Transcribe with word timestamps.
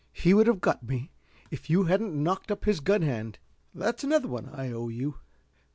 "He 0.13 0.33
would 0.33 0.47
have 0.47 0.61
got 0.61 0.81
me 0.81 1.11
if 1.51 1.69
you 1.69 1.83
hadn't 1.83 2.15
knocked 2.15 2.49
up 2.49 2.65
his 2.65 2.79
gun 2.79 3.03
hand. 3.03 3.37
That's 3.71 4.03
another 4.03 4.27
one 4.29 4.49
I 4.49 4.71
owe 4.71 4.89
you. 4.89 5.19